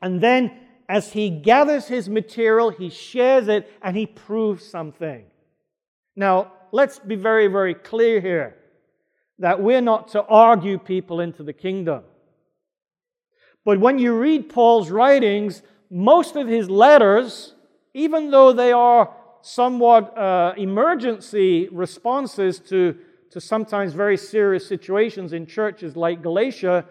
[0.00, 0.50] And then,
[0.88, 5.24] as he gathers his material, he shares it and he proves something.
[6.16, 8.56] Now, let's be very, very clear here
[9.38, 12.02] that we're not to argue people into the kingdom.
[13.64, 17.51] But when you read Paul's writings, most of his letters,
[17.94, 22.96] even though they are somewhat uh, emergency responses to,
[23.30, 26.86] to sometimes very serious situations in churches like Galatia,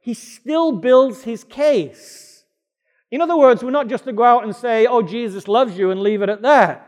[0.00, 2.44] he still builds his case.
[3.10, 5.90] In other words, we're not just to go out and say, oh, Jesus loves you
[5.90, 6.82] and leave it at that.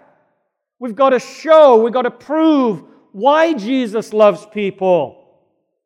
[0.79, 5.18] We've got to show, we've got to prove why Jesus loves people.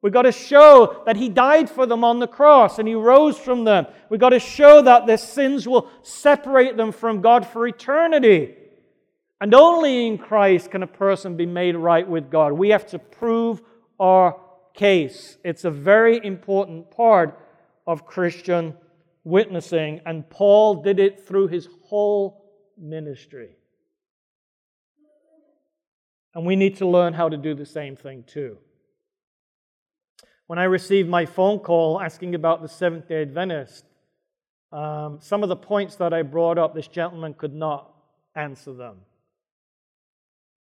[0.02, 3.38] We've got to show that He died for them on the cross and He rose
[3.38, 3.86] from them.
[4.10, 8.56] We've got to show that their sins will separate them from God for eternity.
[9.40, 12.52] And only in Christ can a person be made right with God.
[12.52, 13.62] We have to prove
[13.98, 14.36] our
[14.74, 15.38] case.
[15.44, 17.38] It's a very important part
[17.86, 18.74] of Christian
[19.24, 23.50] witnessing, and Paul did it through his whole ministry.
[26.34, 28.58] And we need to learn how to do the same thing too.
[30.46, 33.84] When I received my phone call asking about the Seventh day Adventist,
[34.72, 37.92] um, some of the points that I brought up, this gentleman could not
[38.34, 38.96] answer them.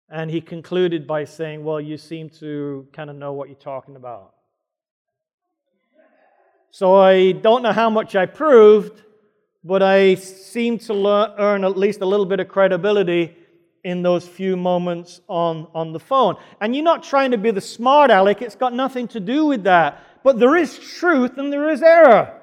[0.09, 3.95] And he concluded by saying, Well, you seem to kind of know what you're talking
[3.95, 4.33] about.
[6.71, 9.03] So I don't know how much I proved,
[9.63, 13.35] but I seem to learn, earn at least a little bit of credibility
[13.83, 16.35] in those few moments on, on the phone.
[16.59, 19.63] And you're not trying to be the smart aleck, it's got nothing to do with
[19.63, 20.03] that.
[20.23, 22.39] But there is truth and there is error.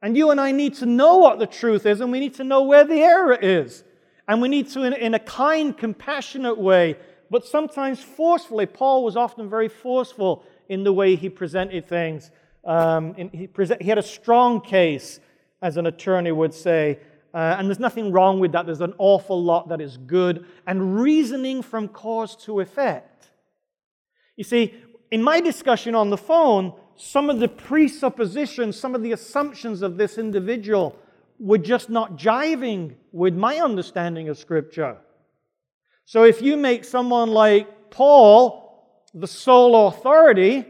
[0.00, 2.44] And you and I need to know what the truth is, and we need to
[2.44, 3.84] know where the error is.
[4.26, 6.96] And we need to, in, in a kind, compassionate way,
[7.30, 8.66] but sometimes forcefully.
[8.66, 12.30] Paul was often very forceful in the way he presented things.
[12.64, 13.48] Um, he,
[13.80, 15.20] he had a strong case,
[15.60, 16.98] as an attorney would say,
[17.34, 18.66] uh, and there's nothing wrong with that.
[18.66, 20.46] There's an awful lot that is good.
[20.66, 23.30] And reasoning from cause to effect.
[24.36, 24.74] You see,
[25.10, 29.96] in my discussion on the phone, some of the presuppositions, some of the assumptions of
[29.96, 30.96] this individual
[31.38, 34.98] were just not jiving with my understanding of Scripture.
[36.04, 38.62] So if you make someone like Paul
[39.14, 40.64] the sole authority,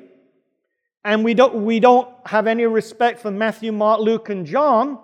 [1.05, 4.99] and we don't, we don't have any respect for Matthew, Mark, Luke, and John,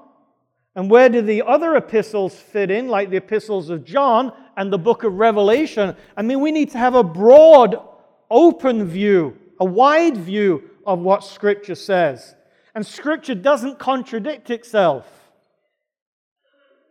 [0.79, 4.79] and where do the other epistles fit in, like the epistles of John and the
[4.79, 5.97] book of Revelation?
[6.17, 7.83] I mean, we need to have a broad,
[8.31, 12.37] open view, a wide view of what Scripture says.
[12.77, 15.05] And Scripture doesn't contradict itself.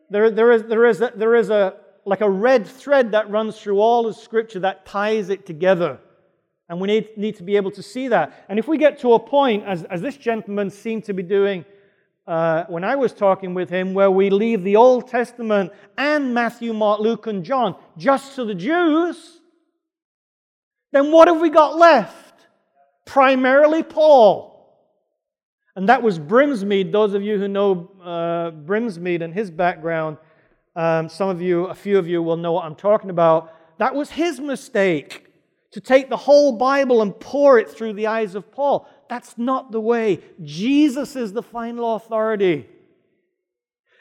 [0.10, 3.58] There, there is, there is, a, there is a, like a red thread that runs
[3.58, 5.98] through all of Scripture that ties it together.
[6.68, 8.48] And we need, need to be able to see that.
[8.50, 11.64] And if we get to a point, as, as this gentleman seemed to be doing
[12.28, 16.74] uh, when I was talking with him, where we leave the Old Testament and Matthew,
[16.74, 19.40] Mark, Luke, and John just to the Jews,
[20.92, 22.48] then what have we got left?
[23.06, 24.54] Primarily Paul.
[25.76, 26.92] And that was Brinsmead.
[26.92, 30.18] Those of you who know uh, Brinsmead and his background,
[30.76, 33.54] um, some of you, a few of you will know what I'm talking about.
[33.78, 35.28] That was his mistake
[35.72, 38.90] to take the whole Bible and pour it through the eyes of Paul.
[39.10, 40.22] That's not the way.
[40.44, 42.68] Jesus is the final authority.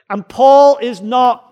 [0.09, 1.42] And Paul is not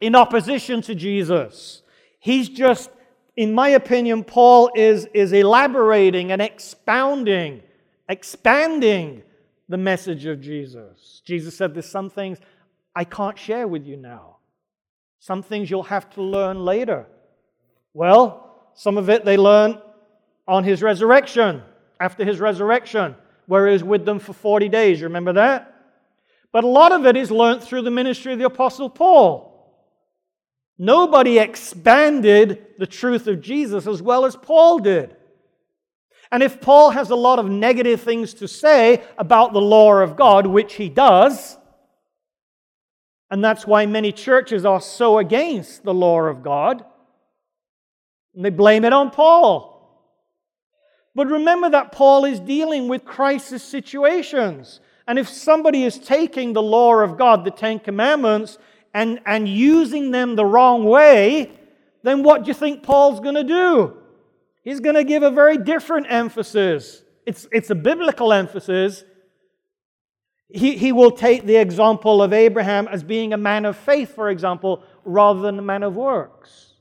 [0.00, 1.82] in opposition to Jesus.
[2.18, 2.90] He's just,
[3.36, 7.62] in my opinion, Paul is, is elaborating and expounding,
[8.08, 9.22] expanding
[9.68, 11.22] the message of Jesus.
[11.24, 12.38] Jesus said, There's some things
[12.94, 14.36] I can't share with you now.
[15.18, 17.06] Some things you'll have to learn later.
[17.94, 19.80] Well, some of it they learn
[20.48, 21.62] on his resurrection,
[22.02, 23.14] after his resurrection,
[23.46, 25.00] where he was with them for 40 days.
[25.00, 25.72] You remember that?
[26.50, 29.48] But a lot of it is learnt through the ministry of the Apostle Paul.
[30.76, 35.16] Nobody expanded the truth of Jesus as well as Paul did.
[36.32, 40.16] And if Paul has a lot of negative things to say about the law of
[40.16, 41.56] God, which he does,
[43.30, 46.84] and that's why many churches are so against the law of God,
[48.34, 49.71] and they blame it on Paul.
[51.14, 54.80] But remember that Paul is dealing with crisis situations.
[55.06, 58.58] And if somebody is taking the law of God, the Ten Commandments,
[58.94, 61.50] and, and using them the wrong way,
[62.02, 63.96] then what do you think Paul's going to do?
[64.62, 67.02] He's going to give a very different emphasis.
[67.26, 69.04] It's, it's a biblical emphasis.
[70.48, 74.30] He, he will take the example of Abraham as being a man of faith, for
[74.30, 76.74] example, rather than a man of works.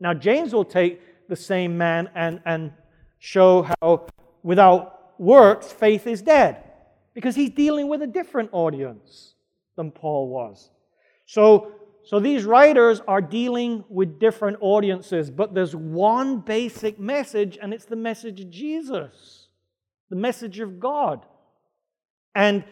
[0.00, 2.72] Now, James will take the same man and, and
[3.22, 4.04] show how
[4.42, 6.64] without works, faith is dead
[7.14, 9.34] because he's dealing with a different audience
[9.76, 10.70] than Paul was.
[11.24, 11.70] So,
[12.02, 17.84] so these writers are dealing with different audiences, but there's one basic message, and it's
[17.84, 19.46] the message of Jesus,
[20.10, 21.24] the message of God.
[22.34, 22.64] And,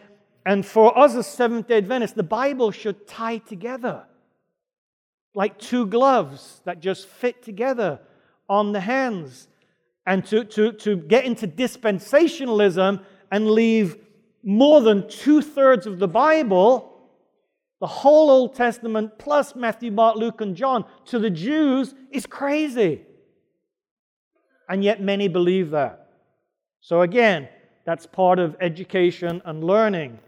[0.45, 4.03] and for us as Seventh day Adventists, the Bible should tie together
[5.33, 8.01] like two gloves that just fit together
[8.49, 9.47] on the hands.
[10.05, 13.97] And to, to, to get into dispensationalism and leave
[14.43, 16.91] more than two thirds of the Bible,
[17.79, 23.01] the whole Old Testament plus Matthew, Mark, Luke, and John to the Jews is crazy.
[24.69, 26.09] And yet many believe that.
[26.79, 27.49] So again,
[27.85, 30.19] that's part of education and learning.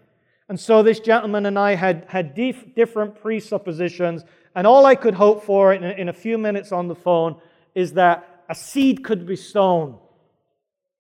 [0.49, 4.24] And so this gentleman and I had, had dif- different presuppositions,
[4.55, 7.38] and all I could hope for in a, in a few minutes on the phone
[7.74, 10.00] is that a seed could be sown.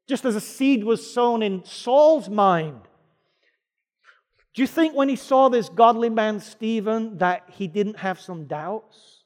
[0.07, 2.81] Just as a seed was sown in Saul's mind
[4.53, 8.45] do you think when he saw this godly man, Stephen, that he didn't have some
[8.45, 9.23] doubts?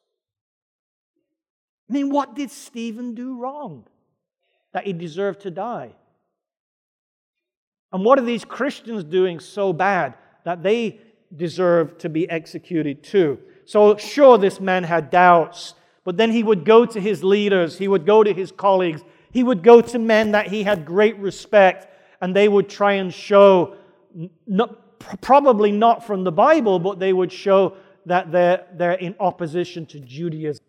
[1.89, 3.85] I mean, what did Stephen do wrong
[4.73, 5.95] that he deserved to die?
[7.91, 10.15] And what are these Christians doing so bad
[10.45, 10.99] that they
[11.35, 13.39] deserve to be executed too?
[13.65, 15.73] So, sure, this man had doubts,
[16.07, 19.03] but then he would go to his leaders, he would go to his colleagues,
[19.33, 21.85] he would go to men that he had great respect,
[22.21, 23.75] and they would try and show
[24.47, 29.85] not, probably not from the Bible, but they would show that they're, they're in opposition
[29.87, 30.63] to Judaism.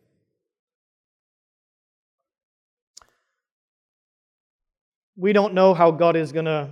[5.14, 6.70] We don't know how God is going to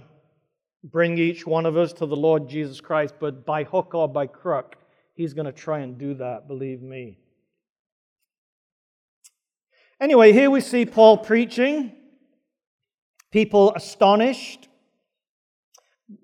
[0.83, 4.27] bring each one of us to the Lord Jesus Christ, but by hook or by
[4.27, 4.75] crook,
[5.15, 7.21] He's going to try and do that, believe me.
[9.99, 11.93] Anyway, here we see Paul preaching,
[13.31, 14.69] people astonished,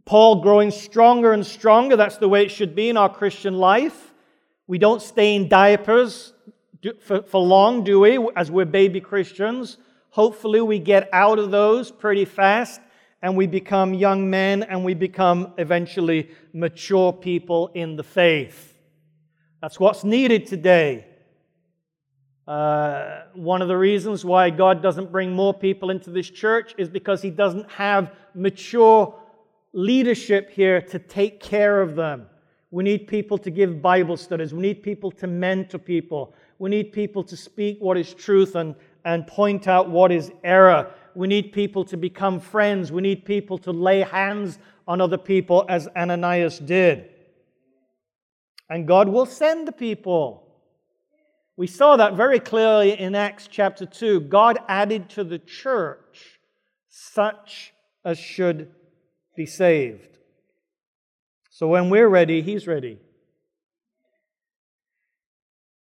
[0.04, 1.96] Paul growing stronger and stronger.
[1.96, 4.12] That's the way it should be in our Christian life.
[4.66, 6.34] We don't stay in diapers
[7.00, 9.78] for, long, do we, as we're baby Christians?
[10.10, 12.80] Hopefully, we get out of those pretty fast
[13.22, 18.74] and we become young men and we become eventually mature people in the faith.
[19.62, 21.06] That's what's needed today.
[22.46, 26.88] Uh, one of the reasons why God doesn't bring more people into this church is
[26.88, 29.14] because He doesn't have mature
[29.72, 32.26] leadership here to take care of them.
[32.70, 34.52] We need people to give Bible studies.
[34.52, 36.34] We need people to mentor people.
[36.58, 38.74] We need people to speak what is truth and,
[39.04, 40.90] and point out what is error.
[41.14, 42.90] We need people to become friends.
[42.90, 47.10] We need people to lay hands on other people as Ananias did.
[48.70, 50.41] And God will send the people.
[51.56, 54.20] We saw that very clearly in Acts chapter 2.
[54.22, 56.40] God added to the church
[56.88, 57.72] such
[58.04, 58.70] as should
[59.36, 60.18] be saved.
[61.50, 62.98] So when we're ready, He's ready.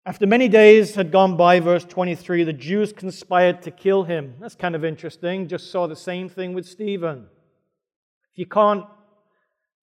[0.04, 4.34] After many days had gone by, verse 23, the Jews conspired to kill him.
[4.40, 5.48] That's kind of interesting.
[5.48, 7.28] Just saw the same thing with Stephen.
[8.34, 8.84] If you can't,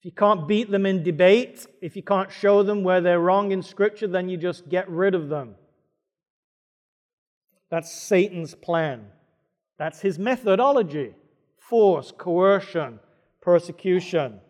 [0.00, 3.52] if you can't beat them in debate, if you can't show them where they're wrong
[3.52, 5.54] in Scripture, then you just get rid of them.
[7.70, 9.06] That's Satan's plan.
[9.78, 11.14] That's his methodology
[11.68, 12.98] force, coercion,
[13.42, 14.40] persecution.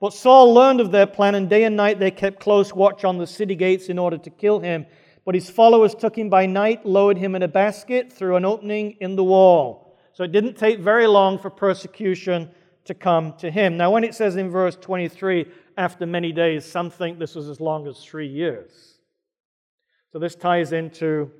[0.00, 3.18] But Saul learned of their plan, and day and night they kept close watch on
[3.18, 4.86] the city gates in order to kill him.
[5.26, 8.96] But his followers took him by night, lowered him in a basket through an opening
[9.00, 9.98] in the wall.
[10.12, 12.50] So it didn't take very long for persecution
[12.84, 13.76] to come to him.
[13.76, 15.46] Now, when it says in verse 23,
[15.76, 18.94] after many days, some think this was as long as three years.
[20.12, 21.30] So this ties into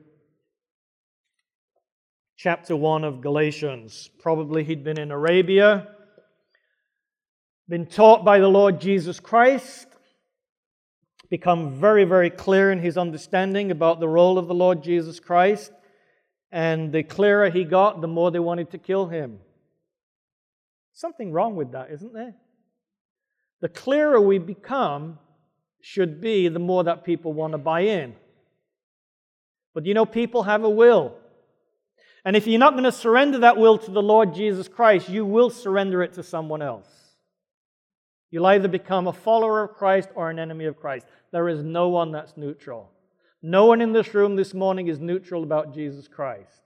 [2.43, 4.09] chapter 1 of Galatians.
[4.19, 5.89] Probably he'd been in Arabia,
[7.69, 9.87] been taught by the Lord Jesus Christ,
[11.29, 15.71] become very, very clear in his understanding about the role of the Lord Jesus Christ.
[16.51, 19.41] And the clearer he got, the more they wanted to kill him.
[20.95, 22.37] Something wrong with that, isn't there?
[23.61, 25.19] The clearer we become
[25.83, 28.15] should be the more that people want to buy in.
[29.75, 31.20] But you know, people have a will.
[32.25, 35.25] And if you're not going to surrender that will to the Lord Jesus Christ, you
[35.25, 36.89] will surrender it to someone else.
[38.31, 41.07] You'll either become a follower of Christ or an enemy of Christ.
[41.33, 42.91] There is no one that's neutral.
[43.43, 46.61] No one in this room this morning is neutral about Jesus Christ.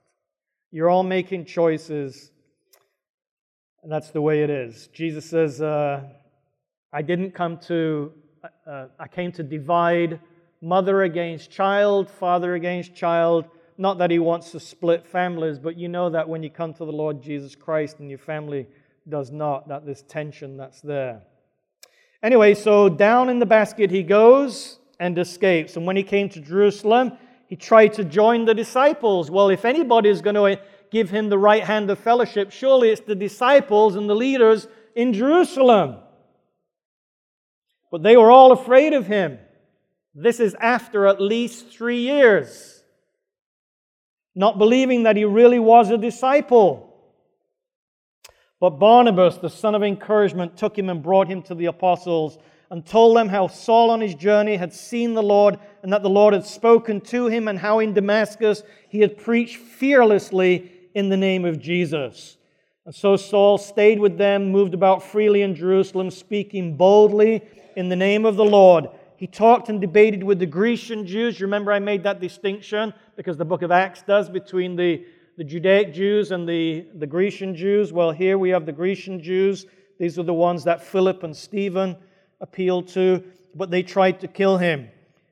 [0.71, 2.31] You're all making choices,
[3.81, 4.87] and that's the way it is.
[4.87, 6.03] Jesus says, uh,
[6.91, 8.11] I didn't come to,
[8.43, 10.19] uh, uh I came to divide
[10.61, 13.45] mother against child, father against child,
[13.77, 16.85] not that he wants to split families, but you know that when you come to
[16.85, 18.67] the Lord Jesus Christ and your family
[19.07, 21.21] does not, that there's tension that's there.
[22.23, 25.75] Anyway, so down in the basket he goes and escapes.
[25.75, 27.13] And when he came to Jerusalem,
[27.47, 29.29] he tried to join the disciples.
[29.29, 30.59] Well, if anybody is going to
[30.89, 35.13] give him the right hand of fellowship, surely it's the disciples and the leaders in
[35.13, 35.97] Jerusalem.
[37.91, 39.37] But they were all afraid of him.
[40.15, 42.74] This is after at least three years
[44.35, 46.93] not believing that he really was a disciple.
[48.59, 52.37] But Barnabas, the son of encouragement, took him and brought him to the apostles
[52.69, 56.09] and told them how Saul on his journey had seen the Lord and that the
[56.09, 61.17] Lord had spoken to him and how in Damascus he had preached fearlessly in the
[61.17, 62.37] name of Jesus.
[62.85, 67.41] And so Saul stayed with them, moved about freely in Jerusalem, speaking boldly
[67.75, 68.87] in the name of the Lord.
[69.25, 71.39] He talked and debated with the Grecian Jews.
[71.39, 75.03] You remember I made that distinction because the book of Acts does between the,
[75.35, 77.91] the Judaic Jews and the, the Grecian Jews.
[77.91, 79.65] Well, here we have the Grecian Jews.
[79.97, 81.97] These are the ones that Philip and Stephen
[82.39, 83.23] appealed to,
[83.55, 84.89] but they tried to kill him.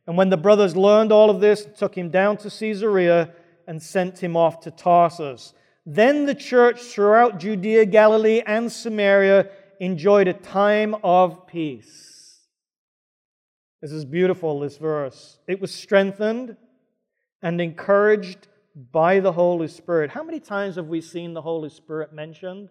[0.07, 3.31] And when the brothers learned all of this, took him down to Caesarea
[3.67, 5.53] and sent him off to Tarsus.
[5.85, 12.12] Then the church throughout Judea, Galilee, and Samaria enjoyed a time of peace.
[13.83, 15.39] This is beautiful, this verse.
[15.45, 16.55] It was strengthened
[17.41, 18.47] and encouraged
[18.93, 20.09] by the Holy Spirit.
[20.09, 22.69] How many times have we seen the Holy Spirit mentioned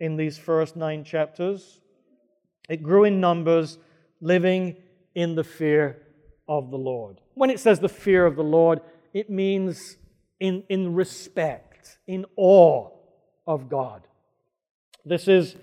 [0.00, 1.80] in these first nine chapters?
[2.68, 3.78] It grew in numbers,
[4.20, 4.76] living
[5.14, 6.02] in the fear
[6.46, 7.22] of the Lord.
[7.32, 8.82] When it says the fear of the Lord,
[9.14, 9.96] it means
[10.38, 12.90] in, in respect, in awe
[13.46, 14.02] of God.
[15.06, 15.56] This is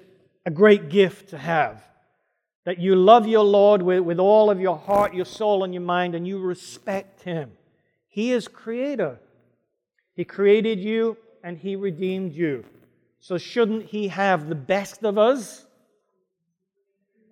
[0.48, 1.84] a great gift to have
[2.70, 5.82] that you love your Lord with, with all of your heart, your soul, and your
[5.82, 7.52] mind, and you respect Him.
[8.08, 9.18] He is Creator.
[10.14, 12.64] He created you and He redeemed you.
[13.20, 15.66] So, shouldn't He have the best of us?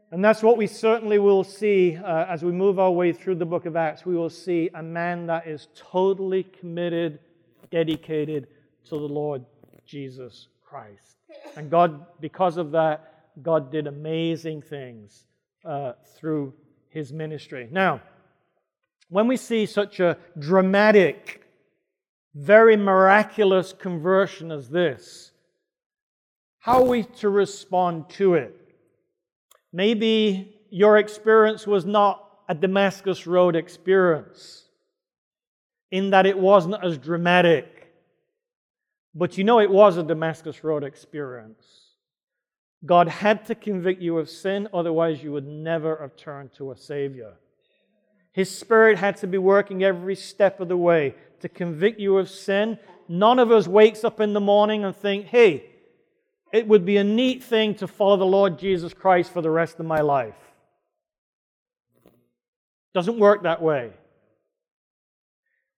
[0.10, 3.46] And that's what we certainly will see uh, as we move our way through the
[3.46, 4.08] book of Acts.
[4.08, 7.20] We will see a man that is totally committed,
[7.70, 8.48] dedicated
[8.86, 9.46] to the Lord
[9.86, 11.18] Jesus Christ.
[11.56, 15.26] And God, because of that, God did amazing things
[15.64, 16.54] uh, through
[16.90, 17.68] his ministry.
[17.72, 18.02] Now,
[19.10, 21.44] when we see such a dramatic,
[22.34, 25.32] very miraculous conversion as this,
[26.60, 28.56] how are we to respond to it?
[29.72, 34.66] Maybe your experience was not a Damascus Road experience,
[35.92, 37.94] in that it wasn't as dramatic.
[39.14, 41.87] But you know, it was a Damascus Road experience.
[42.86, 46.78] God had to convict you of sin, otherwise, you would never have turned to a
[46.78, 47.34] Savior.
[48.32, 52.30] His Spirit had to be working every step of the way to convict you of
[52.30, 52.78] sin.
[53.08, 55.66] None of us wakes up in the morning and think, hey,
[56.54, 59.80] it would be a neat thing to follow the Lord Jesus Christ for the rest
[59.80, 60.36] of my life.
[62.94, 63.92] Doesn't work that way.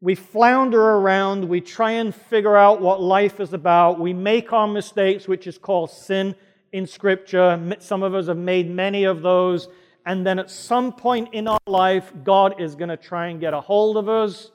[0.01, 4.67] We flounder around, we try and figure out what life is about, we make our
[4.67, 6.35] mistakes, which is called sin
[6.71, 7.75] in Scripture.
[7.79, 9.67] Some of us have made many of those.
[10.05, 13.53] And then at some point in our life, God is going to try and get
[13.53, 14.51] a hold of us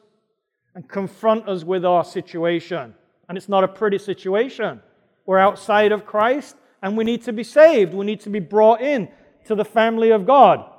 [0.75, 2.95] and confront us with our situation.
[3.29, 4.81] And it's not a pretty situation.
[5.27, 7.95] We're outside of Christ and we need to be saved.
[7.95, 9.09] We need to be brought in
[9.47, 10.71] to the family of God.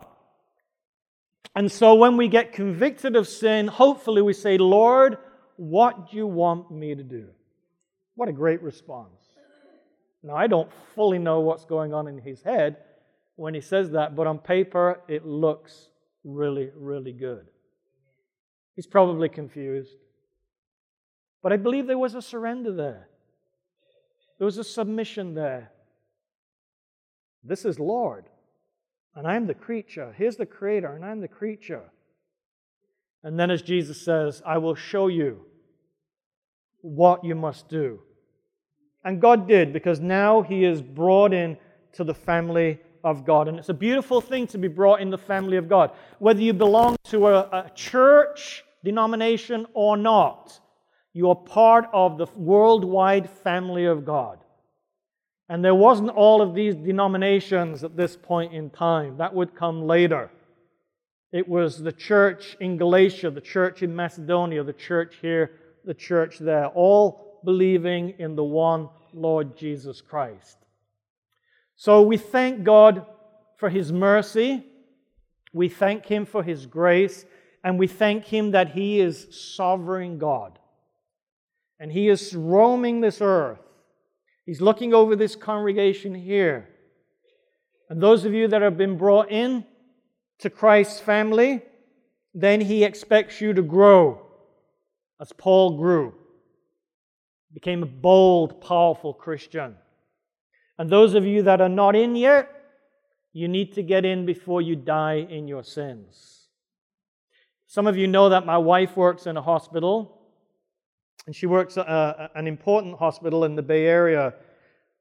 [1.55, 5.17] And so when we get convicted of sin, hopefully we say, Lord,
[5.55, 7.27] what do you want me to do?
[8.15, 9.24] What a great response.
[10.26, 12.78] Now, I don't fully know what's going on in his head
[13.36, 15.89] when he says that, but on paper, it looks
[16.23, 17.45] really, really good.
[18.76, 19.95] He's probably confused.
[21.43, 23.07] But I believe there was a surrender there,
[24.39, 25.71] there was a submission there.
[27.43, 28.26] This is Lord,
[29.13, 30.15] and I'm the creature.
[30.17, 31.84] Here's the Creator, and I'm the creature.
[33.23, 35.45] And then, as Jesus says, I will show you
[36.82, 37.99] what you must do.
[39.05, 41.57] And God did, because now He is brought in
[41.93, 43.47] to the family of God.
[43.47, 45.91] And it's a beautiful thing to be brought in the family of God.
[46.17, 50.59] Whether you belong to a, a church denomination or not,
[51.13, 54.39] you are part of the worldwide family of God.
[55.47, 59.17] And there wasn't all of these denominations at this point in time.
[59.17, 60.31] That would come later.
[61.31, 65.51] It was the church in Galatia, the church in Macedonia, the church here,
[65.83, 70.57] the church there, all believing in the one Lord Jesus Christ.
[71.75, 73.05] So we thank God
[73.57, 74.65] for His mercy,
[75.53, 77.25] we thank Him for His grace,
[77.63, 80.59] and we thank Him that He is sovereign God.
[81.79, 83.59] And He is roaming this earth.
[84.45, 86.69] He's looking over this congregation here.
[87.89, 89.65] And those of you that have been brought in
[90.39, 91.61] to Christ's family,
[92.33, 94.21] then He expects you to grow
[95.19, 96.13] as Paul grew,
[97.55, 99.75] became a bold, powerful Christian.
[100.77, 102.51] And those of you that are not in yet,
[103.31, 106.49] you need to get in before you die in your sins.
[107.65, 110.21] Some of you know that my wife works in a hospital,
[111.25, 114.33] and she works at a, an important hospital in the Bay Area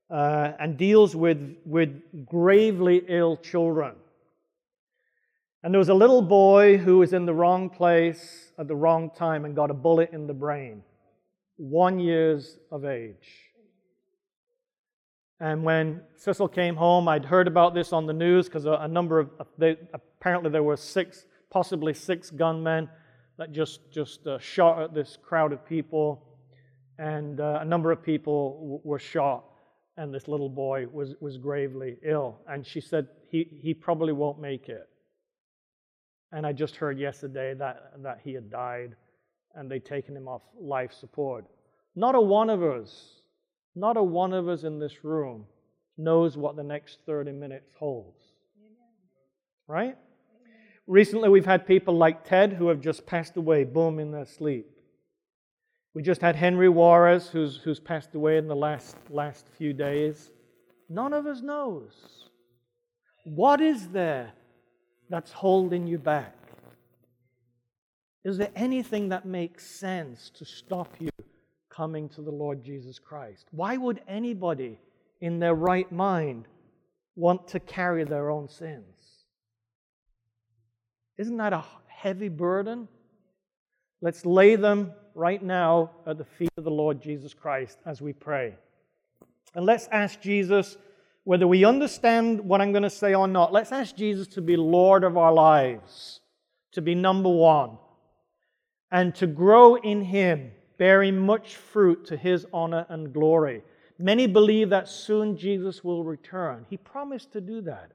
[0.08, 3.96] uh, and deals with, with gravely ill children.
[5.64, 9.10] And there was a little boy who was in the wrong place at the wrong
[9.10, 10.82] time and got a bullet in the brain,
[11.56, 13.28] one years of age.
[15.40, 18.88] And when Cecil came home, I'd heard about this on the news because a, a,
[18.88, 22.88] number of, they, apparently there were six, possibly six gunmen
[23.36, 26.26] that just, just uh, shot at this crowd of people.
[26.98, 29.44] And uh, a number of people w- were shot,
[29.96, 32.38] and this little boy was, was gravely ill.
[32.48, 34.88] And she said, he, he probably won't make it.
[36.30, 38.94] And I just heard yesterday that, that he had died
[39.54, 41.44] and they'd taken him off life support.
[41.94, 43.14] Not a one of us
[43.74, 45.46] not a one of us in this room
[45.96, 48.20] knows what the next 30 minutes holds.
[49.66, 49.96] Right?
[50.86, 54.66] Recently, we've had people like Ted who have just passed away, boom, in their sleep.
[55.94, 60.30] We just had Henry Juarez, who's, who's passed away in the last, last few days.
[60.88, 61.92] None of us knows.
[63.24, 64.32] What is there
[65.08, 66.34] that's holding you back?
[68.24, 71.10] Is there anything that makes sense to stop you
[71.74, 73.46] coming to the Lord Jesus Christ.
[73.50, 74.78] Why would anybody
[75.20, 76.46] in their right mind
[77.16, 78.84] want to carry their own sins?
[81.18, 82.86] Isn't that a heavy burden?
[84.00, 88.12] Let's lay them right now at the feet of the Lord Jesus Christ as we
[88.12, 88.54] pray.
[89.54, 90.76] And let's ask Jesus,
[91.24, 94.56] whether we understand what I'm going to say or not, let's ask Jesus to be
[94.56, 96.20] Lord of our lives,
[96.72, 97.78] to be number one,
[98.90, 103.62] and to grow in Him bearing much fruit to his honor and glory.
[103.98, 106.66] Many believe that soon Jesus will return.
[106.68, 107.92] He promised to do that.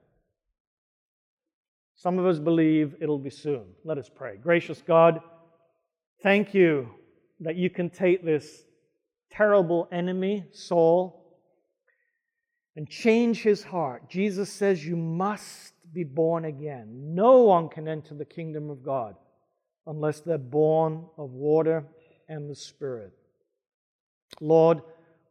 [1.96, 3.66] Some of us believe it'll be soon.
[3.84, 4.38] Let us pray.
[4.38, 5.20] Gracious God,
[6.24, 6.90] thank you
[7.42, 8.64] that you can take this
[9.30, 11.38] terrible enemy, Saul,
[12.78, 14.10] and change his heart.
[14.10, 17.14] Jesus says you must be born again.
[17.14, 19.16] No one can enter the kingdom of God
[19.88, 21.86] unless they're born of water
[22.28, 23.14] and the Spirit.
[24.40, 24.82] Lord,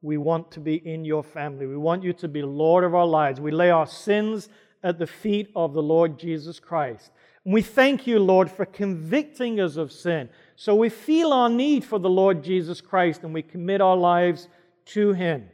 [0.02, 1.66] we want to be in your family.
[1.66, 3.40] We want you to be Lord of our lives.
[3.40, 4.48] We lay our sins
[4.82, 7.10] at the feet of the Lord Jesus Christ.
[7.44, 10.28] And we thank you, Lord, for convicting us of sin.
[10.56, 14.48] So we feel our need for the Lord Jesus Christ and we commit our lives
[14.86, 15.48] to him.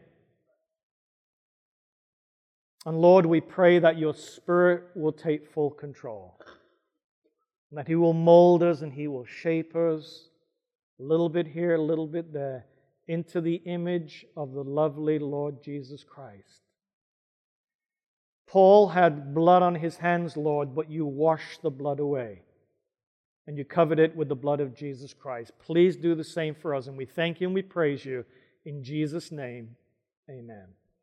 [2.87, 6.39] And Lord, we pray that your Spirit will take full control,
[7.77, 10.29] that He will mold us and He will shape us
[10.99, 12.67] a little bit here, a little bit there,
[13.09, 16.63] into the image of the lovely Lord Jesus Christ.
[18.47, 22.43] Paul had blood on his hands, Lord, but you washed the blood away
[23.47, 25.53] and you covered it with the blood of Jesus Christ.
[25.59, 28.25] Please do the same for us, and we thank you and we praise you.
[28.65, 29.77] In Jesus' name,
[30.31, 30.67] amen.